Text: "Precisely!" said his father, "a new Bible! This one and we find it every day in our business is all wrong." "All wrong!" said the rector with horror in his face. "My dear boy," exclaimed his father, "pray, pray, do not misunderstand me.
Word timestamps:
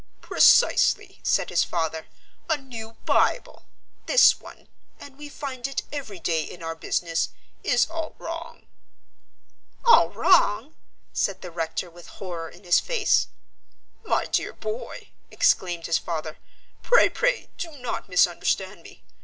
"Precisely!" 0.21 1.19
said 1.21 1.51
his 1.51 1.63
father, 1.63 2.07
"a 2.49 2.57
new 2.57 2.93
Bible! 3.05 3.67
This 4.07 4.39
one 4.39 4.67
and 4.99 5.15
we 5.15 5.29
find 5.29 5.67
it 5.67 5.83
every 5.91 6.19
day 6.19 6.41
in 6.43 6.63
our 6.63 6.73
business 6.73 7.29
is 7.63 7.85
all 7.87 8.15
wrong." 8.17 8.65
"All 9.85 10.09
wrong!" 10.09 10.73
said 11.13 11.43
the 11.43 11.51
rector 11.51 11.91
with 11.91 12.07
horror 12.07 12.49
in 12.49 12.63
his 12.63 12.79
face. 12.79 13.27
"My 14.03 14.25
dear 14.25 14.53
boy," 14.53 15.09
exclaimed 15.29 15.85
his 15.85 15.99
father, 15.99 16.39
"pray, 16.81 17.07
pray, 17.07 17.49
do 17.59 17.69
not 17.73 18.09
misunderstand 18.09 18.81
me. 18.81 19.03